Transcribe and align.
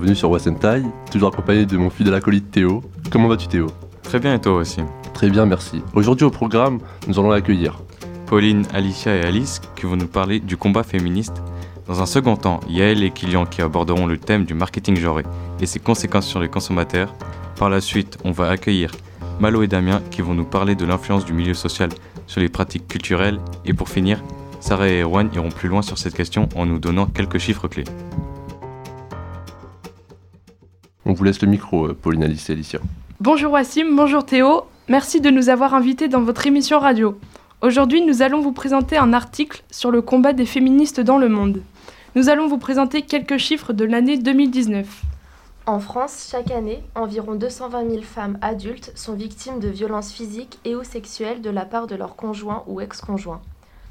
bienvenue 0.00 0.16
sur 0.16 0.30
Wasentai, 0.30 0.82
toujours 1.12 1.28
accompagné 1.28 1.66
de 1.66 1.76
mon 1.76 1.90
fidèle 1.90 2.14
acolyte 2.14 2.50
Théo. 2.50 2.82
Comment 3.10 3.28
vas-tu 3.28 3.48
Théo? 3.48 3.66
Très 4.02 4.18
bien 4.18 4.32
et 4.32 4.40
toi 4.40 4.54
aussi? 4.54 4.80
Très 5.12 5.28
bien, 5.28 5.44
merci. 5.44 5.82
Aujourd'hui 5.92 6.24
au 6.24 6.30
programme, 6.30 6.78
nous 7.06 7.18
allons 7.18 7.32
accueillir 7.32 7.82
Pauline, 8.24 8.64
Alicia 8.72 9.14
et 9.14 9.20
Alice 9.26 9.60
qui 9.76 9.84
vont 9.84 9.96
nous 9.96 10.06
parler 10.06 10.40
du 10.40 10.56
combat 10.56 10.84
féministe. 10.84 11.42
Dans 11.86 12.00
un 12.00 12.06
second 12.06 12.36
temps, 12.36 12.60
Yael 12.66 13.02
et 13.02 13.10
Kylian 13.10 13.44
qui 13.44 13.60
aborderont 13.60 14.06
le 14.06 14.16
thème 14.16 14.46
du 14.46 14.54
marketing 14.54 14.96
genré 14.96 15.24
et 15.60 15.66
ses 15.66 15.80
conséquences 15.80 16.26
sur 16.26 16.40
les 16.40 16.48
consommateurs. 16.48 17.14
Par 17.56 17.68
la 17.68 17.82
suite, 17.82 18.16
on 18.24 18.30
va 18.30 18.48
accueillir 18.48 18.92
Malo 19.38 19.62
et 19.62 19.68
Damien 19.68 20.00
qui 20.10 20.22
vont 20.22 20.32
nous 20.32 20.46
parler 20.46 20.76
de 20.76 20.86
l'influence 20.86 21.26
du 21.26 21.34
milieu 21.34 21.52
social 21.52 21.90
sur 22.26 22.40
les 22.40 22.48
pratiques 22.48 22.88
culturelles. 22.88 23.38
Et 23.66 23.74
pour 23.74 23.90
finir, 23.90 24.22
Sarah 24.60 24.88
et 24.88 25.02
Erwan 25.02 25.28
iront 25.34 25.50
plus 25.50 25.68
loin 25.68 25.82
sur 25.82 25.98
cette 25.98 26.14
question 26.14 26.48
en 26.56 26.64
nous 26.64 26.78
donnant 26.78 27.04
quelques 27.04 27.38
chiffres 27.38 27.68
clés. 27.68 27.84
On 31.06 31.12
vous 31.14 31.24
laisse 31.24 31.40
le 31.40 31.48
micro, 31.48 31.86
euh, 31.86 31.94
Pauline, 31.94 32.24
Alice 32.24 32.50
et 32.50 32.52
Alicia. 32.52 32.78
Bonjour 33.20 33.52
Wassim, 33.52 33.96
bonjour 33.96 34.24
Théo. 34.24 34.64
Merci 34.88 35.20
de 35.20 35.30
nous 35.30 35.48
avoir 35.48 35.74
invités 35.74 36.08
dans 36.08 36.20
votre 36.20 36.46
émission 36.46 36.78
radio. 36.78 37.18
Aujourd'hui, 37.62 38.02
nous 38.02 38.22
allons 38.22 38.40
vous 38.40 38.52
présenter 38.52 38.98
un 38.98 39.12
article 39.12 39.62
sur 39.70 39.90
le 39.90 40.02
combat 40.02 40.32
des 40.32 40.44
féministes 40.44 41.00
dans 41.00 41.18
le 41.18 41.28
monde. 41.28 41.62
Nous 42.16 42.28
allons 42.28 42.48
vous 42.48 42.58
présenter 42.58 43.02
quelques 43.02 43.38
chiffres 43.38 43.72
de 43.72 43.84
l'année 43.84 44.18
2019. 44.18 45.02
En 45.66 45.78
France, 45.78 46.28
chaque 46.30 46.50
année, 46.50 46.82
environ 46.94 47.34
220 47.34 47.90
000 47.90 48.02
femmes 48.02 48.38
adultes 48.42 48.92
sont 48.94 49.14
victimes 49.14 49.60
de 49.60 49.68
violences 49.68 50.12
physiques 50.12 50.58
et 50.64 50.74
ou 50.74 50.84
sexuelles 50.84 51.40
de 51.40 51.50
la 51.50 51.64
part 51.64 51.86
de 51.86 51.94
leur 51.94 52.16
conjoint 52.16 52.64
ou 52.66 52.80
ex-conjoint. 52.80 53.40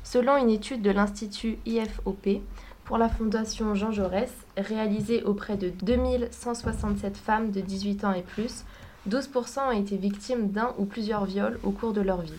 Selon 0.04 0.38
une 0.38 0.50
étude 0.50 0.82
de 0.82 0.92
l'Institut 0.92 1.58
IFOP 1.66 2.42
pour 2.90 2.98
la 2.98 3.08
Fondation 3.08 3.76
Jean 3.76 3.92
Jaurès, 3.92 4.32
réalisée 4.58 5.22
auprès 5.22 5.58
de 5.58 5.70
2167 5.70 7.18
femmes 7.18 7.52
de 7.52 7.62
18 7.62 8.04
ans 8.04 8.14
et 8.14 8.24
plus, 8.24 8.64
12% 9.08 9.60
ont 9.60 9.80
été 9.80 9.96
victimes 9.96 10.50
d'un 10.50 10.74
ou 10.80 10.86
plusieurs 10.86 11.26
viols 11.26 11.60
au 11.62 11.70
cours 11.70 11.94
de 11.94 12.02
leur 12.02 12.22
vie. 12.22 12.34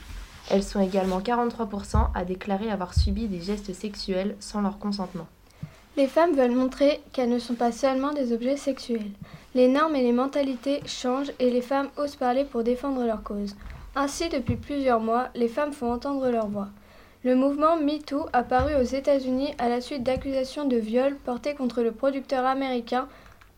Elles 0.51 0.65
sont 0.65 0.81
également 0.81 1.21
43% 1.21 2.09
à 2.17 2.25
déclarer 2.25 2.69
avoir 2.69 2.95
subi 2.95 3.29
des 3.29 3.41
gestes 3.41 3.73
sexuels 3.73 4.35
sans 4.41 4.61
leur 4.61 4.81
consentement. 4.81 5.29
Les 5.97 6.09
femmes 6.09 6.35
veulent 6.35 6.51
montrer 6.51 7.01
qu'elles 7.13 7.31
ne 7.31 7.39
sont 7.39 7.55
pas 7.55 7.71
seulement 7.71 8.13
des 8.13 8.33
objets 8.33 8.57
sexuels. 8.57 9.13
Les 9.55 9.69
normes 9.69 9.95
et 9.95 10.03
les 10.03 10.11
mentalités 10.11 10.81
changent 10.85 11.31
et 11.39 11.53
les 11.53 11.63
femmes 11.63 11.91
osent 11.97 12.17
parler 12.17 12.45
pour 12.45 12.65
défendre 12.65 13.05
leur 13.05 13.23
cause. 13.23 13.55
Ainsi, 13.95 14.29
depuis 14.29 14.57
plusieurs 14.57 14.99
mois, 14.99 15.29
les 15.37 15.47
femmes 15.47 15.73
font 15.73 15.93
entendre 15.93 16.29
leur 16.29 16.49
voix. 16.49 16.71
Le 17.23 17.37
mouvement 17.37 17.77
MeToo 17.77 18.25
apparu 18.33 18.73
aux 18.81 18.83
États-Unis 18.83 19.53
à 19.59 19.69
la 19.69 19.83
suite 19.83 20.03
d'accusations 20.03 20.65
de 20.65 20.79
viol 20.79 21.17
portées 21.27 21.53
contre 21.53 21.83
le 21.83 21.93
producteur 21.93 22.47
américain 22.47 23.09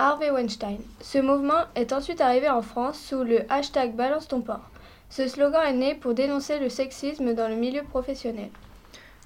Harvey 0.00 0.32
Weinstein. 0.32 0.78
Ce 1.00 1.18
mouvement 1.18 1.62
est 1.76 1.92
ensuite 1.92 2.20
arrivé 2.20 2.48
en 2.48 2.62
France 2.62 2.98
sous 2.98 3.22
le 3.22 3.42
hashtag 3.50 3.94
Balance 3.94 4.26
ton 4.26 4.40
port. 4.40 4.68
Ce 5.10 5.28
slogan 5.28 5.62
est 5.64 5.74
né 5.74 5.94
pour 5.94 6.12
dénoncer 6.12 6.58
le 6.58 6.68
sexisme 6.68 7.34
dans 7.34 7.46
le 7.46 7.54
milieu 7.54 7.82
professionnel. 7.84 8.48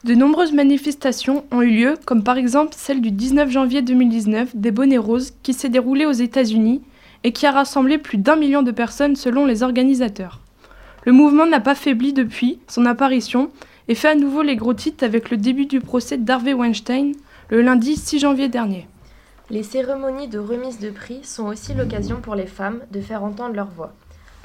De 0.05 0.14
nombreuses 0.14 0.53
manifestations 0.53 1.47
ont 1.51 1.62
eu 1.62 1.70
lieu, 1.70 1.95
comme 2.05 2.23
par 2.23 2.37
exemple 2.37 2.75
celle 2.77 3.01
du 3.01 3.12
19 3.12 3.48
janvier 3.48 3.81
2019 3.81 4.55
des 4.55 4.70
Bonnets 4.70 4.98
Roses 4.98 5.33
qui 5.42 5.55
s'est 5.55 5.70
déroulée 5.70 6.05
aux 6.05 6.12
États-Unis 6.12 6.83
et 7.25 7.33
qui 7.33 7.47
a 7.47 7.53
rassemblé 7.53 7.97
plus 7.97 8.19
d'un 8.19 8.37
million 8.37 8.62
de 8.62 8.70
personnes 8.70 9.17
selon 9.17 9.47
les 9.47 9.62
organisateurs. 9.62 10.42
Le 11.07 11.12
mouvement 11.12 11.47
n'a 11.47 11.61
pas 11.61 11.77
faibli 11.77 12.12
depuis 12.12 12.59
son 12.67 12.85
apparition 12.85 13.53
et 13.87 13.95
fait 13.95 14.09
à 14.09 14.15
nouveau 14.17 14.43
les 14.43 14.57
gros 14.57 14.75
titres 14.75 15.05
avec 15.05 15.31
le 15.31 15.37
début 15.37 15.67
du 15.67 15.81
procès 15.81 16.19
d'Harvey 16.19 16.53
Weinstein 16.53 17.13
le 17.48 17.63
lundi 17.63 17.95
6 17.95 18.19
janvier 18.19 18.48
dernier. 18.48 18.89
Les 19.48 19.63
cérémonies 19.63 20.27
de 20.27 20.41
remise 20.41 20.80
de 20.80 20.91
prix 20.91 21.23
sont 21.23 21.47
aussi 21.47 21.75
l'occasion 21.75 22.20
pour 22.20 22.35
les 22.35 22.48
femmes 22.48 22.80
de 22.91 23.01
faire 23.01 23.23
entendre 23.23 23.55
leur 23.55 23.70
voix. 23.70 23.95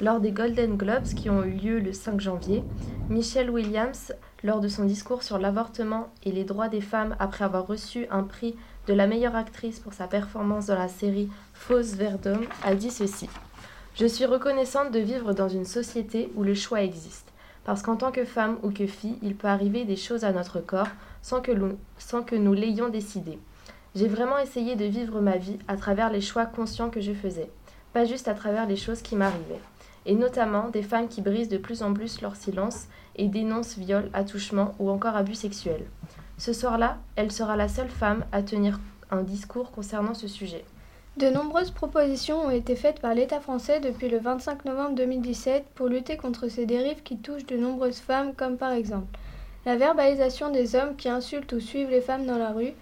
Lors 0.00 0.20
des 0.20 0.30
Golden 0.30 0.76
Globes 0.76 1.08
qui 1.16 1.30
ont 1.30 1.42
eu 1.42 1.50
lieu 1.50 1.80
le 1.80 1.92
5 1.92 2.20
janvier, 2.20 2.62
Michelle 3.10 3.50
Williams, 3.50 4.14
lors 4.44 4.60
de 4.60 4.68
son 4.68 4.84
discours 4.84 5.24
sur 5.24 5.38
l'avortement 5.38 6.10
et 6.22 6.30
les 6.30 6.44
droits 6.44 6.68
des 6.68 6.80
femmes 6.80 7.16
après 7.18 7.44
avoir 7.44 7.66
reçu 7.66 8.06
un 8.12 8.22
prix 8.22 8.54
de 8.86 8.94
la 8.94 9.08
meilleure 9.08 9.34
actrice 9.34 9.80
pour 9.80 9.94
sa 9.94 10.06
performance 10.06 10.66
dans 10.66 10.78
la 10.78 10.86
série 10.86 11.28
Fausse 11.54 11.94
Verdom, 11.94 12.42
a 12.62 12.76
dit 12.76 12.92
ceci. 12.92 13.28
Je 13.94 14.06
suis 14.06 14.24
reconnaissante 14.24 14.90
de 14.90 14.98
vivre 14.98 15.34
dans 15.34 15.50
une 15.50 15.66
société 15.66 16.32
où 16.34 16.44
le 16.44 16.54
choix 16.54 16.82
existe. 16.82 17.28
Parce 17.64 17.82
qu'en 17.82 17.96
tant 17.96 18.10
que 18.10 18.24
femme 18.24 18.56
ou 18.62 18.70
que 18.70 18.86
fille, 18.86 19.18
il 19.22 19.36
peut 19.36 19.48
arriver 19.48 19.84
des 19.84 19.96
choses 19.96 20.24
à 20.24 20.32
notre 20.32 20.60
corps 20.60 20.88
sans 21.20 21.42
que, 21.42 22.36
nous 22.36 22.52
l'ayons 22.54 22.88
décidé. 22.88 23.38
J'ai 23.94 24.08
vraiment 24.08 24.38
essayé 24.38 24.76
de 24.76 24.86
vivre 24.86 25.20
ma 25.20 25.36
vie 25.36 25.58
à 25.68 25.76
travers 25.76 26.10
les 26.10 26.22
choix 26.22 26.46
conscients 26.46 26.88
que 26.88 27.02
je 27.02 27.12
faisais, 27.12 27.50
pas 27.92 28.06
juste 28.06 28.28
à 28.28 28.34
travers 28.34 28.66
les 28.66 28.76
choses 28.76 29.02
qui 29.02 29.14
m'arrivaient. 29.14 29.60
Et 30.06 30.14
notamment 30.14 30.70
des 30.70 30.82
femmes 30.82 31.08
qui 31.08 31.20
brisent 31.20 31.50
de 31.50 31.58
plus 31.58 31.82
en 31.82 31.92
plus 31.92 32.22
leur 32.22 32.34
silence 32.34 32.86
et 33.16 33.28
dénoncent 33.28 33.76
viol, 33.76 34.08
attouchement 34.14 34.74
ou 34.78 34.88
encore 34.88 35.16
abus 35.16 35.34
sexuels. 35.34 35.84
Ce 36.38 36.54
soir-là, 36.54 36.96
elle 37.14 37.30
sera 37.30 37.56
la 37.56 37.68
seule 37.68 37.90
femme 37.90 38.24
à 38.32 38.42
tenir 38.42 38.80
un 39.10 39.22
discours 39.22 39.70
concernant 39.70 40.14
ce 40.14 40.26
sujet. 40.26 40.64
De 41.18 41.28
nombreuses 41.28 41.70
propositions 41.70 42.46
ont 42.46 42.50
été 42.50 42.74
faites 42.74 43.00
par 43.00 43.14
l'État 43.14 43.38
français 43.38 43.80
depuis 43.80 44.08
le 44.08 44.18
25 44.18 44.64
novembre 44.64 44.94
2017 44.94 45.66
pour 45.74 45.88
lutter 45.88 46.16
contre 46.16 46.48
ces 46.48 46.64
dérives 46.64 47.02
qui 47.02 47.18
touchent 47.18 47.46
de 47.46 47.56
nombreuses 47.56 48.00
femmes, 48.00 48.32
comme 48.34 48.56
par 48.56 48.72
exemple 48.72 49.18
la 49.64 49.76
verbalisation 49.76 50.50
des 50.50 50.74
hommes 50.74 50.96
qui 50.96 51.08
insultent 51.08 51.52
ou 51.52 51.60
suivent 51.60 51.90
les 51.90 52.00
femmes 52.00 52.26
dans 52.26 52.38
la 52.38 52.50
rue, 52.50 52.72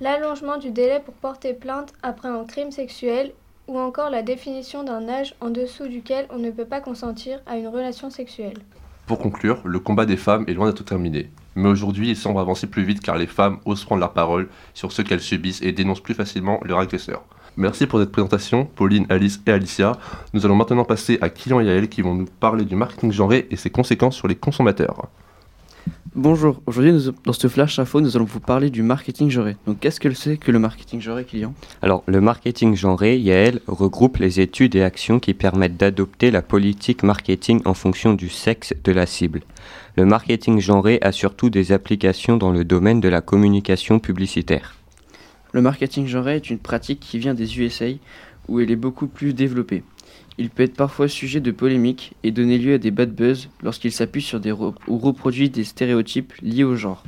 l'allongement 0.00 0.56
du 0.56 0.70
délai 0.70 1.00
pour 1.04 1.14
porter 1.14 1.52
plainte 1.52 1.92
après 2.02 2.28
un 2.28 2.44
crime 2.44 2.70
sexuel 2.70 3.32
ou 3.68 3.78
encore 3.78 4.10
la 4.10 4.22
définition 4.22 4.82
d'un 4.82 5.08
âge 5.08 5.34
en 5.40 5.50
dessous 5.50 5.86
duquel 5.86 6.26
on 6.30 6.38
ne 6.38 6.50
peut 6.50 6.64
pas 6.64 6.80
consentir 6.80 7.40
à 7.46 7.56
une 7.56 7.68
relation 7.68 8.10
sexuelle. 8.10 8.58
Pour 9.06 9.18
conclure, 9.18 9.60
le 9.64 9.80
combat 9.80 10.06
des 10.06 10.16
femmes 10.16 10.44
est 10.48 10.54
loin 10.54 10.66
d'être 10.66 10.84
terminé. 10.84 11.30
Mais 11.56 11.68
aujourd'hui, 11.68 12.10
il 12.10 12.16
semble 12.16 12.38
avancer 12.38 12.68
plus 12.68 12.84
vite 12.84 13.00
car 13.00 13.18
les 13.18 13.26
femmes 13.26 13.58
osent 13.64 13.84
prendre 13.84 14.00
leur 14.00 14.12
parole 14.12 14.48
sur 14.72 14.92
ce 14.92 15.02
qu'elles 15.02 15.20
subissent 15.20 15.62
et 15.62 15.72
dénoncent 15.72 16.02
plus 16.02 16.14
facilement 16.14 16.60
leurs 16.62 16.78
agresseurs. 16.78 17.24
Merci 17.60 17.86
pour 17.86 18.00
cette 18.00 18.10
présentation, 18.10 18.64
Pauline, 18.64 19.04
Alice 19.10 19.42
et 19.46 19.50
Alicia. 19.50 19.98
Nous 20.32 20.46
allons 20.46 20.56
maintenant 20.56 20.86
passer 20.86 21.18
à 21.20 21.28
Kylian 21.28 21.60
et 21.60 21.66
Yael 21.66 21.90
qui 21.90 22.00
vont 22.00 22.14
nous 22.14 22.24
parler 22.24 22.64
du 22.64 22.74
marketing 22.74 23.12
genré 23.12 23.46
et 23.50 23.56
ses 23.56 23.68
conséquences 23.68 24.16
sur 24.16 24.28
les 24.28 24.34
consommateurs. 24.34 25.08
Bonjour, 26.14 26.62
aujourd'hui 26.64 27.12
dans 27.26 27.34
ce 27.34 27.48
flash 27.48 27.78
info 27.78 28.00
nous 28.00 28.16
allons 28.16 28.24
vous 28.24 28.40
parler 28.40 28.70
du 28.70 28.82
marketing 28.82 29.28
genré. 29.28 29.56
Donc 29.66 29.78
qu'est-ce 29.78 30.00
que 30.00 30.10
c'est 30.14 30.38
que 30.38 30.50
le 30.50 30.58
marketing 30.58 31.02
genré 31.02 31.26
Kylian? 31.26 31.52
Alors 31.82 32.02
le 32.06 32.22
marketing 32.22 32.74
genré, 32.74 33.18
Yael, 33.18 33.60
regroupe 33.66 34.16
les 34.16 34.40
études 34.40 34.74
et 34.74 34.82
actions 34.82 35.20
qui 35.20 35.34
permettent 35.34 35.76
d'adopter 35.76 36.30
la 36.30 36.40
politique 36.40 37.02
marketing 37.02 37.60
en 37.66 37.74
fonction 37.74 38.14
du 38.14 38.30
sexe 38.30 38.72
de 38.82 38.92
la 38.92 39.04
cible. 39.04 39.42
Le 39.96 40.06
marketing 40.06 40.60
genré 40.60 40.98
a 41.02 41.12
surtout 41.12 41.50
des 41.50 41.72
applications 41.72 42.38
dans 42.38 42.52
le 42.52 42.64
domaine 42.64 43.00
de 43.00 43.10
la 43.10 43.20
communication 43.20 43.98
publicitaire. 43.98 44.76
Le 45.52 45.62
marketing 45.62 46.06
genré 46.06 46.36
est 46.36 46.50
une 46.50 46.58
pratique 46.58 47.00
qui 47.00 47.18
vient 47.18 47.34
des 47.34 47.58
USA 47.58 47.86
où 48.48 48.60
elle 48.60 48.70
est 48.70 48.76
beaucoup 48.76 49.06
plus 49.06 49.34
développée. 49.34 49.82
Il 50.38 50.48
peut 50.48 50.62
être 50.62 50.76
parfois 50.76 51.08
sujet 51.08 51.40
de 51.40 51.50
polémiques 51.50 52.14
et 52.22 52.30
donner 52.30 52.58
lieu 52.58 52.74
à 52.74 52.78
des 52.78 52.90
bad 52.90 53.14
buzz 53.14 53.48
lorsqu'il 53.62 53.92
s'appuie 53.92 54.22
sur 54.22 54.40
des 54.40 54.52
ou 54.52 54.98
reproduit 54.98 55.50
des 55.50 55.64
stéréotypes 55.64 56.32
liés 56.42 56.64
au 56.64 56.76
genre. 56.76 57.02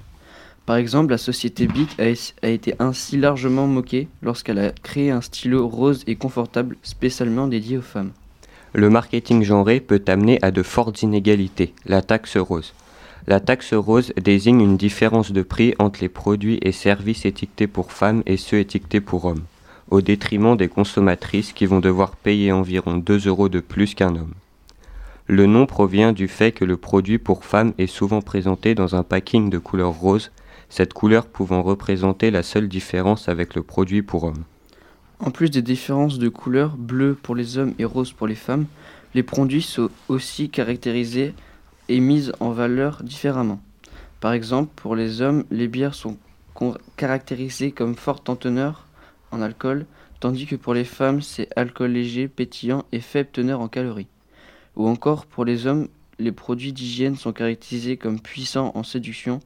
Par 0.67 0.77
exemple, 0.77 1.11
la 1.11 1.19
société 1.19 1.67
Bic 1.67 1.97
a, 1.99 2.49
été 2.49 2.75
ainsi 2.79 3.17
largement 3.17 3.67
moquée 3.67 4.09
lorsqu'elle 4.23 4.59
a 4.59 4.71
créé 4.71 5.11
un 5.11 5.21
stylo 5.21 5.67
rose 5.67 6.05
et 6.07 6.15
confortable 6.15 6.77
spécialement 6.83 7.49
dédié 7.49 7.79
aux 7.79 7.83
femmes. 7.83 8.13
Le 8.73 8.89
marketing 8.89 9.43
genré 9.43 9.81
peut 9.81 10.03
amener 10.07 10.39
à 10.43 10.51
de 10.51 10.63
fortes 10.63 11.03
inégalités, 11.03 11.75
la 11.85 12.01
taxe 12.01 12.37
rose. 12.37 12.75
La 13.29 13.39
taxe 13.39 13.73
rose 13.73 14.13
désigne 14.21 14.61
une 14.61 14.77
différence 14.77 15.31
de 15.31 15.43
prix 15.43 15.75
entre 15.79 16.01
les 16.01 16.09
produits 16.09 16.59
et 16.61 16.73
services 16.73 17.25
étiquetés 17.25 17.69
pour 17.69 17.93
femmes 17.93 18.25
et 18.27 18.37
ceux 18.37 18.59
étiquetés 18.59 19.01
pour 19.01 19.27
hommes, 19.27 19.45
au 19.91 20.01
détriment 20.01 20.57
des 20.57 20.69
consommatrices 20.69 21.53
qui 21.53 21.67
vont 21.67 21.79
devoir 21.79 22.17
payer 22.17 22.51
environ 22.51 22.97
2 22.97 23.29
euros 23.29 23.49
de 23.49 23.61
plus 23.61 23.95
qu'un 23.95 24.17
homme. 24.17 24.35
Le 25.29 25.47
nom 25.47 25.67
provient 25.67 26.13
du 26.13 26.27
fait 26.27 26.51
que 26.51 26.65
le 26.65 26.77
produit 26.77 27.19
pour 27.19 27.45
femmes 27.45 27.75
est 27.79 27.87
souvent 27.87 28.23
présenté 28.23 28.75
dans 28.75 28.97
un 28.97 29.05
packing 29.05 29.51
de 29.51 29.59
couleur 29.59 29.93
rose, 29.93 30.33
cette 30.69 30.93
couleur 30.93 31.27
pouvant 31.27 31.63
représenter 31.63 32.33
la 32.33 32.43
seule 32.43 32.69
différence 32.69 33.29
avec 33.29 33.55
le 33.55 33.63
produit 33.63 34.03
pour 34.03 34.25
hommes. 34.25 34.43
En 35.21 35.31
plus 35.31 35.49
des 35.49 35.63
différences 35.63 36.19
de 36.19 36.29
couleur 36.29 36.77
bleu 36.77 37.17
pour 37.23 37.37
les 37.37 37.57
hommes 37.57 37.75
et 37.79 37.85
rose 37.85 38.11
pour 38.11 38.27
les 38.27 38.35
femmes, 38.35 38.67
les 39.15 39.23
produits 39.23 39.63
sont 39.63 39.91
aussi 40.09 40.49
caractérisés 40.49 41.35
et 41.89 42.01
mise 42.01 42.33
en 42.41 42.51
valeur 42.51 43.03
différemment. 43.03 43.61
Par 44.21 44.33
exemple, 44.33 44.71
pour 44.77 44.95
les 44.95 45.21
hommes, 45.21 45.45
les 45.51 45.69
bières 45.69 45.95
sont 45.95 46.17
caractérisées 46.97 47.73
comme 47.73 47.97
fortes 47.97 48.29
en 48.29 48.37
teneur 48.37 48.87
en 49.33 49.43
alcool, 49.43 49.87
tandis 50.21 50.47
que 50.47 50.57
pour 50.57 50.75
les 50.75 50.85
femmes, 50.85 51.23
c'est 51.23 51.49
alcool 51.57 51.91
léger, 51.91 52.29
pétillant 52.29 52.85
et 52.93 53.01
faible 53.01 53.31
teneur 53.33 53.61
en 53.61 53.69
calories. 53.69 54.07
Ou 54.77 54.87
encore, 54.87 55.27
pour 55.27 55.45
les 55.45 55.67
hommes, 55.67 55.89
les 56.19 56.33
produits 56.33 56.73
d'hygiène 56.73 57.17
sont 57.17 57.33
caractérisés 57.33 57.97
comme 57.97 58.21
puissants 58.21 58.71
en 58.75 58.85
séduction, 58.85 59.41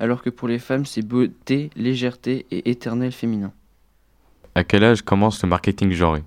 alors 0.00 0.22
que 0.22 0.30
pour 0.30 0.48
les 0.48 0.58
femmes, 0.58 0.86
c'est 0.86 1.02
beauté, 1.02 1.70
légèreté 1.76 2.46
et 2.50 2.70
éternel 2.70 3.12
féminin. 3.12 3.52
À 4.54 4.64
quel 4.64 4.84
âge 4.84 5.02
commence 5.02 5.42
le 5.42 5.48
marketing 5.48 5.92
genré? 5.92 6.22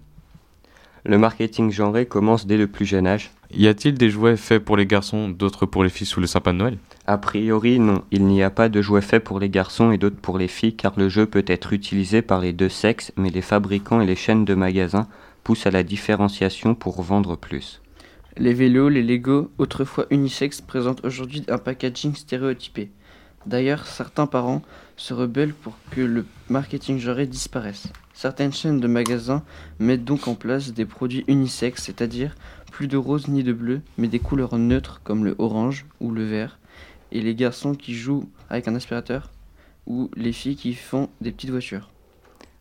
Le 1.03 1.17
marketing 1.17 1.71
genré 1.71 2.05
commence 2.05 2.45
dès 2.45 2.57
le 2.57 2.67
plus 2.67 2.85
jeune 2.85 3.07
âge. 3.07 3.31
Y 3.53 3.67
a-t-il 3.67 3.95
des 3.95 4.09
jouets 4.09 4.37
faits 4.37 4.63
pour 4.63 4.77
les 4.77 4.85
garçons, 4.85 5.29
d'autres 5.29 5.65
pour 5.65 5.83
les 5.83 5.89
filles 5.89 6.07
sous 6.07 6.19
le 6.19 6.27
sapin 6.27 6.53
de 6.53 6.59
Noël? 6.59 6.77
A 7.07 7.17
priori, 7.17 7.79
non. 7.79 8.03
Il 8.11 8.25
n'y 8.25 8.43
a 8.43 8.49
pas 8.49 8.69
de 8.69 8.81
jouets 8.81 9.01
faits 9.01 9.23
pour 9.23 9.39
les 9.39 9.49
garçons 9.49 9.91
et 9.91 9.97
d'autres 9.97 10.19
pour 10.19 10.37
les 10.37 10.47
filles 10.47 10.75
car 10.75 10.93
le 10.97 11.09
jeu 11.09 11.25
peut 11.25 11.45
être 11.47 11.71
utilisé 11.73 12.21
par 12.21 12.41
les 12.41 12.53
deux 12.53 12.69
sexes, 12.69 13.11
mais 13.15 13.29
les 13.29 13.41
fabricants 13.41 14.01
et 14.01 14.05
les 14.05 14.15
chaînes 14.15 14.45
de 14.45 14.55
magasins 14.55 15.07
poussent 15.43 15.67
à 15.67 15.71
la 15.71 15.83
différenciation 15.83 16.73
pour 16.75 17.01
vendre 17.01 17.35
plus. 17.35 17.81
Les 18.37 18.53
vélos, 18.53 18.89
les 18.89 19.03
Lego, 19.03 19.51
autrefois 19.57 20.07
unisexes, 20.09 20.59
présentent 20.61 21.05
aujourd'hui 21.05 21.43
un 21.47 21.57
packaging 21.57 22.15
stéréotypé. 22.15 22.89
D'ailleurs, 23.45 23.85
certains 23.85 24.25
parents 24.25 24.61
se 24.97 25.13
rebellent 25.13 25.53
pour 25.53 25.77
que 25.91 26.01
le 26.01 26.25
marketing 26.49 26.97
genré 26.99 27.27
disparaisse. 27.27 27.87
Certaines 28.13 28.53
chaînes 28.53 28.79
de 28.79 28.87
magasins 28.87 29.43
mettent 29.79 30.05
donc 30.05 30.27
en 30.27 30.35
place 30.35 30.73
des 30.73 30.85
produits 30.85 31.25
unisexes, 31.27 31.83
c'est-à-dire 31.83 32.35
plus 32.71 32.87
de 32.87 32.97
rose 32.97 33.27
ni 33.27 33.43
de 33.43 33.53
bleu, 33.53 33.81
mais 33.97 34.07
des 34.07 34.19
couleurs 34.19 34.57
neutres 34.57 35.01
comme 35.03 35.25
le 35.25 35.35
orange 35.37 35.85
ou 35.99 36.11
le 36.11 36.23
vert, 36.23 36.57
et 37.11 37.21
les 37.21 37.35
garçons 37.35 37.75
qui 37.75 37.93
jouent 37.93 38.29
avec 38.49 38.67
un 38.67 38.75
aspirateur, 38.75 39.31
ou 39.85 40.09
les 40.15 40.33
filles 40.33 40.55
qui 40.55 40.73
font 40.73 41.09
des 41.21 41.31
petites 41.31 41.51
voitures. 41.51 41.89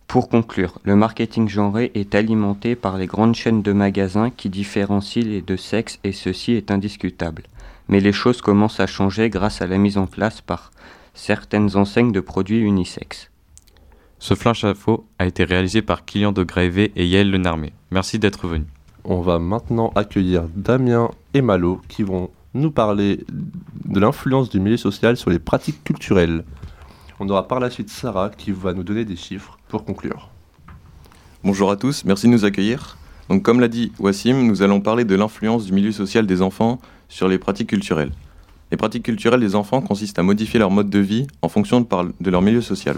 Pour 0.06 0.28
conclure, 0.28 0.78
le 0.84 0.94
marketing 0.94 1.48
genré 1.48 1.90
est 1.94 2.14
alimenté 2.14 2.76
par 2.76 2.98
les 2.98 3.06
grandes 3.06 3.34
chaînes 3.34 3.62
de 3.62 3.72
magasins 3.72 4.30
qui 4.30 4.48
différencient 4.48 5.24
les 5.24 5.40
deux 5.40 5.56
sexes 5.56 5.98
et 6.04 6.12
ceci 6.12 6.52
est 6.52 6.70
indiscutable. 6.70 7.44
Mais 7.88 8.00
les 8.00 8.12
choses 8.12 8.40
commencent 8.40 8.80
à 8.80 8.86
changer 8.86 9.30
grâce 9.30 9.62
à 9.62 9.66
la 9.66 9.78
mise 9.78 9.98
en 9.98 10.06
place 10.06 10.40
par 10.40 10.70
certaines 11.14 11.76
enseignes 11.76 12.12
de 12.12 12.20
produits 12.20 12.60
unisexes. 12.60 13.30
Ce 14.18 14.34
flash 14.34 14.64
info 14.64 15.06
a 15.18 15.26
été 15.26 15.44
réalisé 15.44 15.82
par 15.82 16.04
Kylian 16.04 16.32
de 16.32 16.44
Grévé 16.44 16.92
et 16.96 17.06
Yael 17.06 17.30
Lenarmé. 17.30 17.72
Merci 17.90 18.18
d'être 18.18 18.46
venu. 18.46 18.64
On 19.04 19.20
va 19.20 19.38
maintenant 19.38 19.92
accueillir 19.96 20.44
Damien 20.56 21.10
et 21.34 21.42
Malo 21.42 21.82
qui 21.88 22.02
vont 22.02 22.30
nous 22.54 22.70
parler 22.70 23.24
de 23.84 24.00
l'influence 24.00 24.48
du 24.48 24.60
milieu 24.60 24.76
social 24.76 25.16
sur 25.16 25.28
les 25.30 25.38
pratiques 25.38 25.84
culturelles. 25.84 26.44
On 27.20 27.28
aura 27.28 27.46
par 27.46 27.60
la 27.60 27.68
suite 27.68 27.90
Sarah 27.90 28.30
qui 28.30 28.50
va 28.50 28.72
nous 28.72 28.82
donner 28.82 29.04
des 29.04 29.16
chiffres 29.16 29.58
pour 29.68 29.84
conclure. 29.84 30.30
Bonjour 31.42 31.70
à 31.70 31.76
tous, 31.76 32.04
merci 32.04 32.26
de 32.26 32.32
nous 32.32 32.46
accueillir. 32.46 32.96
Donc 33.28 33.42
comme 33.42 33.60
l'a 33.60 33.68
dit 33.68 33.92
Wassim, 33.98 34.46
nous 34.46 34.62
allons 34.62 34.80
parler 34.80 35.04
de 35.04 35.14
l'influence 35.14 35.66
du 35.66 35.72
milieu 35.72 35.92
social 35.92 36.26
des 36.26 36.40
enfants 36.40 36.80
sur 37.08 37.28
les 37.28 37.38
pratiques 37.38 37.68
culturelles. 37.68 38.12
Les 38.70 38.76
pratiques 38.76 39.04
culturelles 39.04 39.40
des 39.40 39.54
enfants 39.54 39.80
consistent 39.80 40.18
à 40.18 40.22
modifier 40.22 40.58
leur 40.58 40.70
mode 40.70 40.90
de 40.90 40.98
vie 40.98 41.26
en 41.42 41.48
fonction 41.48 41.80
de, 41.80 42.30
leur 42.30 42.42
milieu 42.42 42.60
social. 42.60 42.96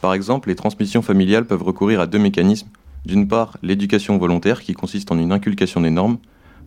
Par 0.00 0.14
exemple, 0.14 0.48
les 0.48 0.54
transmissions 0.54 1.02
familiales 1.02 1.46
peuvent 1.46 1.62
recourir 1.62 2.00
à 2.00 2.06
deux 2.06 2.18
mécanismes. 2.18 2.68
D'une 3.06 3.26
part, 3.26 3.56
l'éducation 3.62 4.18
volontaire 4.18 4.60
qui 4.62 4.72
consiste 4.74 5.10
en 5.10 5.18
une 5.18 5.32
inculcation 5.32 5.80
des 5.80 5.90
normes. 5.90 6.18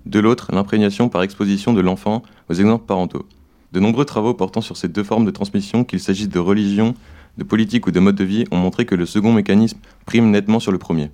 De 0.06 0.20
l'autre, 0.20 0.50
l'imprégnation 0.52 1.10
par 1.10 1.24
exposition 1.24 1.74
de 1.74 1.82
l'enfant 1.82 2.24
aux 2.50 2.54
exemples 2.54 2.86
parentaux. 2.86 3.26
De 3.72 3.80
nombreux 3.80 4.06
travaux 4.06 4.34
portant 4.34 4.62
sur 4.62 4.76
ces 4.76 4.88
deux 4.90 5.04
formes 5.04 5.26
de 5.26 5.32
transmission, 5.32 5.84
qu'il 5.84 6.00
s'agisse 6.00 6.30
de 6.30 6.40
religion, 6.40 6.96
de 7.38 7.44
politique 7.44 7.88
ou 7.88 7.92
de 7.92 8.00
mode 8.00 8.16
de 8.16 8.24
vie, 8.24 8.44
ont 8.52 8.58
montré 8.58 8.86
que 8.86 8.96
le 8.96 9.06
second 9.06 9.32
mécanisme 9.32 9.78
prime 10.06 10.30
nettement 10.30 10.60
sur 10.60 10.72
le 10.72 10.78
premier. 10.78 11.12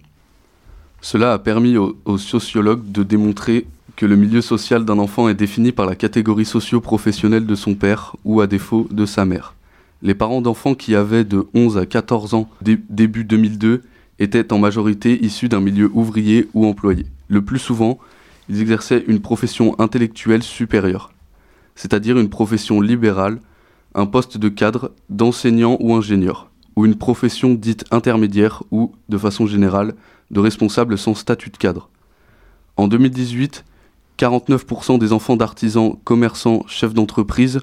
Cela 1.02 1.34
a 1.34 1.40
permis 1.40 1.78
aux 1.78 2.18
sociologues 2.18 2.92
de 2.92 3.04
démontrer 3.04 3.68
que 4.00 4.06
le 4.06 4.16
milieu 4.16 4.40
social 4.40 4.86
d'un 4.86 4.98
enfant 4.98 5.28
est 5.28 5.34
défini 5.34 5.74
par 5.74 5.86
la 5.86 5.94
catégorie 5.94 6.46
socio-professionnelle 6.46 7.46
de 7.46 7.54
son 7.54 7.76
père 7.76 8.16
ou 8.24 8.40
à 8.40 8.48
défaut 8.48 8.88
de 8.92 9.06
sa 9.06 9.26
mère. 9.26 9.56
Les 10.02 10.14
parents 10.14 10.40
d'enfants 10.42 10.74
qui 10.74 10.96
avaient 10.96 11.26
de 11.26 11.48
11 11.54 11.78
à 11.78 11.86
14 11.86 12.34
ans 12.34 12.50
dé- 12.62 12.80
début 12.90 13.26
2002 13.26 13.84
étaient 14.20 14.54
en 14.54 14.58
majorité 14.58 15.22
issus 15.22 15.50
d'un 15.50 15.60
milieu 15.60 15.92
ouvrier 15.94 16.48
ou 16.54 16.66
employé. 16.66 17.08
Le 17.28 17.42
plus 17.42 17.60
souvent, 17.60 18.00
ils 18.48 18.62
exerçaient 18.62 19.04
une 19.06 19.20
profession 19.20 19.78
intellectuelle 19.82 20.44
supérieure, 20.44 21.12
c'est-à-dire 21.76 22.18
une 22.18 22.30
profession 22.30 22.80
libérale, 22.80 23.42
un 23.96 24.06
poste 24.06 24.38
de 24.38 24.48
cadre, 24.48 24.92
d'enseignant 25.10 25.76
ou 25.82 25.94
ingénieur, 25.94 26.50
ou 26.78 26.86
une 26.86 26.96
profession 26.96 27.54
dite 27.54 27.84
intermédiaire 27.92 28.64
ou, 28.72 28.94
de 29.10 29.18
façon 29.18 29.46
générale, 29.46 29.94
de 30.32 30.40
responsable 30.40 30.98
sans 30.98 31.16
statut 31.16 31.50
de 31.50 31.58
cadre. 31.58 31.90
En 32.78 32.88
2018, 32.88 33.66
49% 34.20 35.00
des 35.00 35.14
enfants 35.14 35.38
d'artisans, 35.38 35.96
commerçants, 36.04 36.66
chefs 36.68 36.94
d'entreprise 36.94 37.62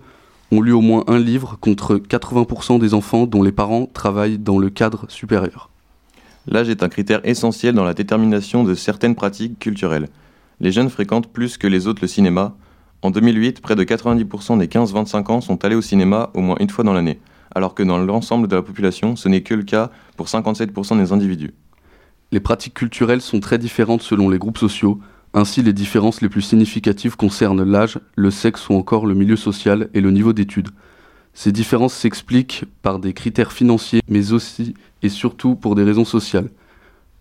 ont 0.51 0.63
lu 0.63 0.73
au 0.73 0.81
moins 0.81 1.05
un 1.07 1.19
livre 1.19 1.59
contre 1.61 1.97
80% 1.97 2.79
des 2.79 2.95
enfants 2.95 3.27
dont 3.27 3.43
les 3.43 3.53
parents 3.53 3.85
travaillent 3.93 4.39
dans 4.39 4.59
le 4.59 4.71
cadre 4.71 5.05
supérieur. 5.09 5.69
L'âge 6.47 6.71
est 6.71 6.83
un 6.83 6.89
critère 6.89 7.21
essentiel 7.25 7.75
dans 7.75 7.85
la 7.85 7.93
détermination 7.93 8.65
de 8.65 8.75
certaines 8.75 9.15
pratiques 9.15 9.59
culturelles. 9.59 10.09
Les 10.61 10.73
jeunes 10.73 10.89
fréquentent 10.89 11.27
plus 11.27 11.59
que 11.59 11.67
les 11.67 11.89
autres 11.89 12.01
le 12.01 12.09
cinéma. 12.09 12.55
En 13.03 13.11
2008, 13.11 13.61
près 13.61 13.75
de 13.75 13.85
90% 13.85 14.59
des 14.59 14.67
15-25 14.67 15.31
ans 15.31 15.41
sont 15.43 15.63
allés 15.63 15.77
au 15.77 15.83
cinéma 15.83 16.31
au 16.33 16.41
moins 16.41 16.57
une 16.59 16.71
fois 16.71 16.85
dans 16.85 16.95
l'année, 16.95 17.21
alors 17.55 17.75
que 17.75 17.83
dans 17.83 17.99
l'ensemble 17.99 18.49
de 18.49 18.57
la 18.57 18.63
population, 18.63 19.15
ce 19.15 19.29
n'est 19.29 19.43
que 19.43 19.53
le 19.53 19.65
cas 19.65 19.91
pour 20.17 20.29
57% 20.29 20.97
des 20.97 21.13
individus. 21.13 21.53
Les 22.33 22.41
pratiques 22.41 22.75
culturelles 22.75 23.21
sont 23.21 23.41
très 23.41 23.59
différentes 23.59 24.03
selon 24.03 24.31
les 24.31 24.39
groupes 24.39 24.59
sociaux, 24.59 25.01
ainsi 25.37 25.63
les 25.63 25.75
différences 25.75 26.23
les 26.23 26.31
plus 26.31 26.41
significatives 26.41 27.15
concernent 27.15 27.63
l'âge, 27.63 28.01
le 28.17 28.31
sexe 28.31 28.71
ou 28.71 28.75
encore 28.75 29.05
le 29.05 29.15
milieu 29.15 29.37
social 29.37 29.91
et 29.93 30.01
le 30.01 30.11
niveau 30.11 30.33
d'études. 30.33 30.71
Ces 31.35 31.53
différences 31.53 31.93
s'expliquent 31.93 32.65
par 32.81 32.99
des 32.99 33.13
critères 33.13 33.53
financiers, 33.53 34.01
mais 34.09 34.33
aussi 34.33 34.75
et 35.03 35.11
surtout 35.11 35.55
pour 35.55 35.75
des 35.75 35.85
raisons 35.85 36.07
sociales. 36.07 36.49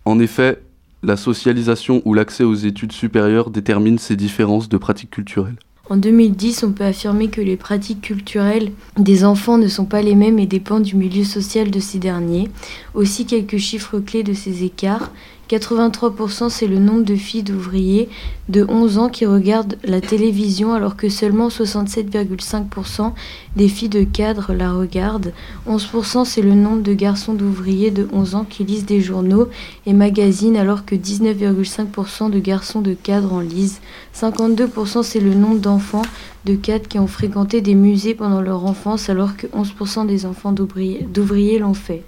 En 0.06 0.18
effet, 0.18 0.62
la 1.02 1.18
socialisation 1.18 2.00
ou 2.06 2.14
l'accès 2.14 2.42
aux 2.42 2.54
études 2.54 2.92
supérieures 2.92 3.50
détermine 3.50 3.98
ces 3.98 4.16
différences 4.16 4.70
de 4.70 4.78
pratiques 4.78 5.10
culturelles. 5.10 5.58
En 5.88 5.96
2010, 5.96 6.64
on 6.64 6.72
peut 6.72 6.84
affirmer 6.84 7.28
que 7.28 7.40
les 7.40 7.56
pratiques 7.56 8.00
culturelles 8.00 8.72
des 8.96 9.24
enfants 9.24 9.56
ne 9.56 9.68
sont 9.68 9.84
pas 9.84 10.02
les 10.02 10.16
mêmes 10.16 10.40
et 10.40 10.46
dépendent 10.46 10.82
du 10.82 10.96
milieu 10.96 11.22
social 11.22 11.70
de 11.70 11.78
ces 11.78 11.98
derniers. 11.98 12.50
Aussi 12.94 13.24
quelques 13.24 13.58
chiffres 13.58 14.00
clés 14.00 14.24
de 14.24 14.32
ces 14.32 14.64
écarts. 14.64 15.12
83% 15.48 16.50
c'est 16.50 16.66
le 16.66 16.78
nombre 16.78 17.04
de 17.04 17.14
filles 17.14 17.44
d'ouvriers 17.44 18.08
de 18.48 18.66
11 18.68 18.98
ans 18.98 19.08
qui 19.08 19.26
regardent 19.26 19.76
la 19.84 20.00
télévision 20.00 20.74
alors 20.74 20.96
que 20.96 21.08
seulement 21.08 21.48
67,5% 21.48 23.12
des 23.54 23.68
filles 23.68 23.88
de 23.88 24.02
cadre 24.02 24.52
la 24.52 24.72
regardent. 24.72 25.32
11% 25.68 26.24
c'est 26.24 26.42
le 26.42 26.54
nombre 26.54 26.82
de 26.82 26.94
garçons 26.94 27.34
d'ouvriers 27.34 27.92
de 27.92 28.08
11 28.12 28.34
ans 28.34 28.46
qui 28.48 28.64
lisent 28.64 28.86
des 28.86 29.00
journaux 29.00 29.48
et 29.86 29.92
magazines 29.92 30.56
alors 30.56 30.84
que 30.84 30.96
19,5% 30.96 32.30
de 32.30 32.38
garçons 32.40 32.80
de 32.80 32.94
cadre 32.94 33.32
en 33.32 33.40
lisent. 33.40 33.80
52% 34.14 35.04
c'est 35.04 35.20
le 35.20 35.34
nombre 35.34 35.60
d'enfants 35.60 36.02
de 36.44 36.56
cadres 36.56 36.88
qui 36.88 36.98
ont 36.98 37.06
fréquenté 37.06 37.60
des 37.60 37.74
musées 37.74 38.14
pendant 38.14 38.40
leur 38.40 38.64
enfance 38.64 39.08
alors 39.08 39.36
que 39.36 39.46
11% 39.48 40.06
des 40.06 40.26
enfants 40.26 40.52
d'ouvriers 40.52 41.06
d'ouvriers 41.12 41.60
l'ont 41.60 41.74
fait. 41.74 42.02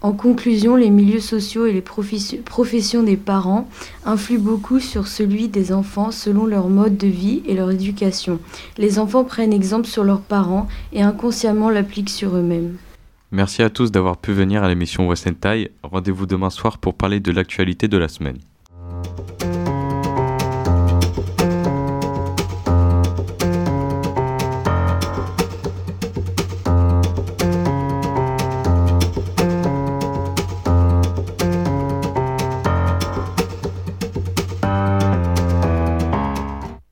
En 0.00 0.12
conclusion, 0.12 0.76
les 0.76 0.90
milieux 0.90 1.20
sociaux 1.20 1.66
et 1.66 1.72
les 1.72 1.80
professi- 1.80 2.40
professions 2.40 3.02
des 3.02 3.16
parents 3.16 3.68
influent 4.04 4.40
beaucoup 4.40 4.78
sur 4.78 5.08
celui 5.08 5.48
des 5.48 5.72
enfants 5.72 6.12
selon 6.12 6.46
leur 6.46 6.68
mode 6.68 6.96
de 6.96 7.08
vie 7.08 7.42
et 7.46 7.54
leur 7.54 7.70
éducation. 7.72 8.38
Les 8.76 9.00
enfants 9.00 9.24
prennent 9.24 9.52
exemple 9.52 9.88
sur 9.88 10.04
leurs 10.04 10.20
parents 10.20 10.68
et 10.92 11.02
inconsciemment 11.02 11.68
l'appliquent 11.68 12.10
sur 12.10 12.36
eux-mêmes. 12.36 12.76
Merci 13.32 13.62
à 13.62 13.70
tous 13.70 13.90
d'avoir 13.90 14.16
pu 14.16 14.32
venir 14.32 14.62
à 14.62 14.68
l'émission 14.68 15.10
Tie. 15.12 15.68
Rendez-vous 15.82 16.26
demain 16.26 16.50
soir 16.50 16.78
pour 16.78 16.94
parler 16.94 17.18
de 17.20 17.32
l'actualité 17.32 17.88
de 17.88 17.98
la 17.98 18.08
semaine. 18.08 18.38